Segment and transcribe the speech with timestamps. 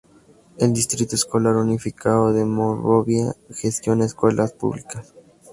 [0.57, 5.13] El Distrito Escolar Unificado de Monrovia gestiona escuelas públicas.